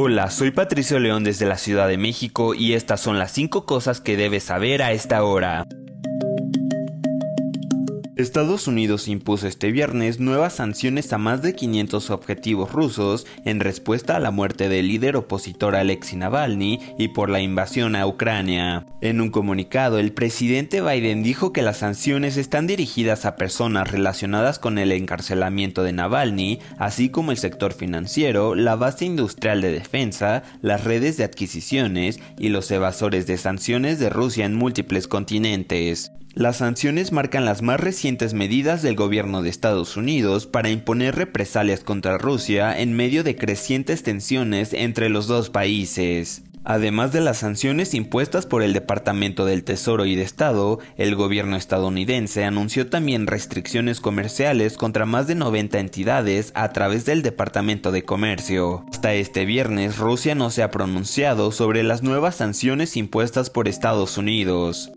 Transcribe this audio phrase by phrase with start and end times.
[0.00, 4.00] Hola, soy Patricio León desde la Ciudad de México y estas son las 5 cosas
[4.00, 5.64] que debes saber a esta hora.
[8.18, 14.16] Estados Unidos impuso este viernes nuevas sanciones a más de 500 objetivos rusos en respuesta
[14.16, 18.86] a la muerte del líder opositor Alexei Navalny y por la invasión a Ucrania.
[19.02, 24.58] En un comunicado, el presidente Biden dijo que las sanciones están dirigidas a personas relacionadas
[24.58, 30.42] con el encarcelamiento de Navalny, así como el sector financiero, la base industrial de defensa,
[30.60, 36.10] las redes de adquisiciones y los evasores de sanciones de Rusia en múltiples continentes.
[36.38, 41.80] Las sanciones marcan las más recientes medidas del gobierno de Estados Unidos para imponer represalias
[41.80, 46.44] contra Rusia en medio de crecientes tensiones entre los dos países.
[46.62, 51.56] Además de las sanciones impuestas por el Departamento del Tesoro y de Estado, el gobierno
[51.56, 58.04] estadounidense anunció también restricciones comerciales contra más de 90 entidades a través del Departamento de
[58.04, 58.84] Comercio.
[58.92, 64.16] Hasta este viernes, Rusia no se ha pronunciado sobre las nuevas sanciones impuestas por Estados
[64.18, 64.92] Unidos.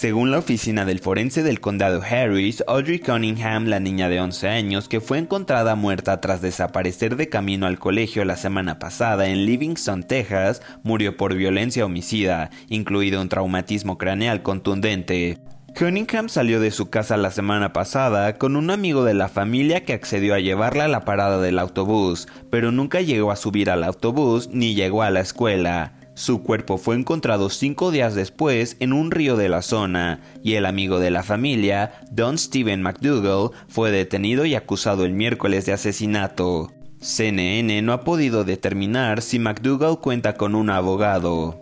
[0.00, 4.88] Según la oficina del forense del condado Harris, Audrey Cunningham, la niña de 11 años
[4.88, 10.04] que fue encontrada muerta tras desaparecer de camino al colegio la semana pasada en Livingston,
[10.04, 15.36] Texas, murió por violencia homicida, incluido un traumatismo craneal contundente.
[15.78, 19.92] Cunningham salió de su casa la semana pasada con un amigo de la familia que
[19.92, 24.48] accedió a llevarla a la parada del autobús, pero nunca llegó a subir al autobús
[24.50, 25.99] ni llegó a la escuela.
[26.20, 30.66] Su cuerpo fue encontrado cinco días después en un río de la zona, y el
[30.66, 36.74] amigo de la familia, Don Steven McDougall, fue detenido y acusado el miércoles de asesinato.
[37.00, 41.59] CNN no ha podido determinar si McDougall cuenta con un abogado.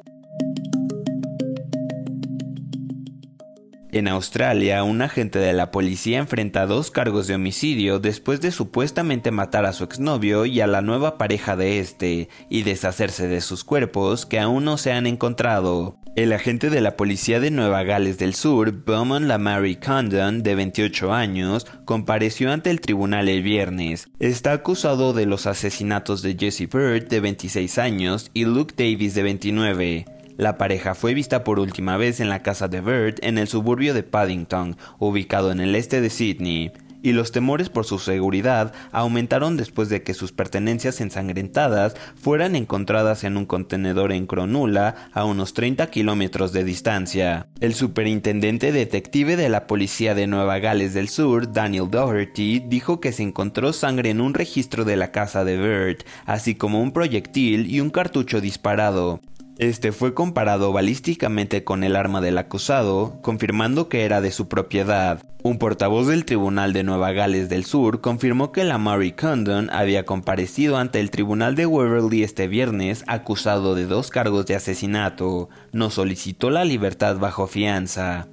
[3.98, 9.32] En Australia, un agente de la policía enfrenta dos cargos de homicidio después de supuestamente
[9.32, 13.64] matar a su exnovio y a la nueva pareja de este, y deshacerse de sus
[13.64, 15.98] cuerpos que aún no se han encontrado.
[16.14, 21.12] El agente de la policía de Nueva Gales del Sur, Beaumont Lamary Condon, de 28
[21.12, 24.08] años, compareció ante el tribunal el viernes.
[24.20, 29.22] Está acusado de los asesinatos de Jesse Bird, de 26 años, y Luke Davis, de
[29.24, 30.17] 29.
[30.38, 33.92] La pareja fue vista por última vez en la casa de Bird en el suburbio
[33.92, 36.70] de Paddington, ubicado en el este de Sydney,
[37.02, 43.24] y los temores por su seguridad aumentaron después de que sus pertenencias ensangrentadas fueran encontradas
[43.24, 47.48] en un contenedor en Cronulla a unos 30 kilómetros de distancia.
[47.58, 53.10] El superintendente detective de la policía de Nueva Gales del Sur, Daniel Doherty, dijo que
[53.10, 57.68] se encontró sangre en un registro de la casa de Bird, así como un proyectil
[57.68, 59.20] y un cartucho disparado.
[59.58, 65.20] Este fue comparado balísticamente con el arma del acusado, confirmando que era de su propiedad.
[65.42, 70.04] Un portavoz del Tribunal de Nueva Gales del Sur confirmó que la Mary Condon había
[70.04, 75.48] comparecido ante el Tribunal de Waverly este viernes acusado de dos cargos de asesinato.
[75.72, 78.28] No solicitó la libertad bajo fianza.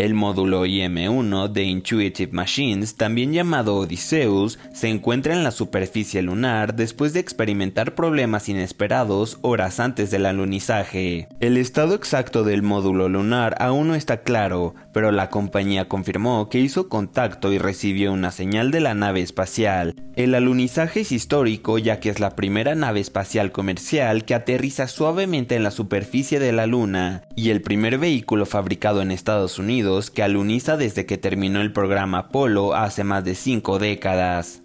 [0.00, 6.74] El módulo IM-1 de Intuitive Machines, también llamado Odysseus, se encuentra en la superficie lunar
[6.74, 11.28] después de experimentar problemas inesperados horas antes del alunizaje.
[11.38, 16.60] El estado exacto del módulo lunar aún no está claro, pero la compañía confirmó que
[16.60, 19.94] hizo contacto y recibió una señal de la nave espacial.
[20.20, 25.56] El alunizaje es histórico ya que es la primera nave espacial comercial que aterriza suavemente
[25.56, 30.22] en la superficie de la Luna y el primer vehículo fabricado en Estados Unidos que
[30.22, 34.60] aluniza desde que terminó el programa Apolo hace más de cinco décadas.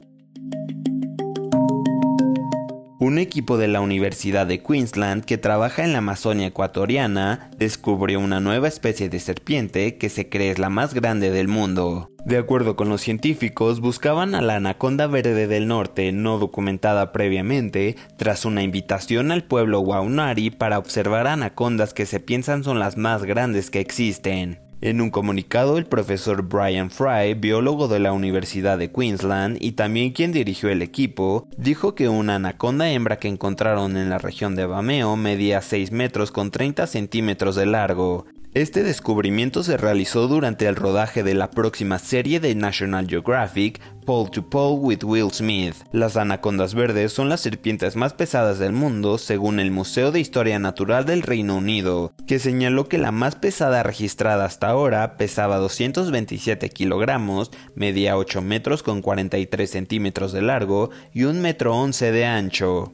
[2.97, 8.39] Un equipo de la Universidad de Queensland que trabaja en la Amazonia ecuatoriana descubrió una
[8.39, 12.09] nueva especie de serpiente que se cree es la más grande del mundo.
[12.25, 17.97] De acuerdo con los científicos, buscaban a la anaconda verde del norte, no documentada previamente,
[18.17, 23.25] tras una invitación al pueblo Waunari para observar anacondas que se piensan son las más
[23.25, 24.64] grandes que existen.
[24.85, 30.11] En un comunicado, el profesor Brian Fry, biólogo de la Universidad de Queensland y también
[30.11, 34.67] quien dirigió el equipo, dijo que una anaconda hembra que encontraron en la región de
[34.67, 38.27] Bameo medía 6 metros con 30 centímetros de largo.
[38.55, 44.29] Este descubrimiento se realizó durante el rodaje de la próxima serie de National Geographic, Pole
[44.29, 45.75] to Pole with Will Smith.
[45.91, 50.57] Las anacondas verdes son las serpientes más pesadas del mundo según el Museo de Historia
[50.57, 56.69] Natural del Reino Unido, que señaló que la más pesada registrada hasta ahora pesaba 227
[56.69, 62.93] kilogramos, medía 8 metros con 43 centímetros de largo y 1 metro 11 de ancho.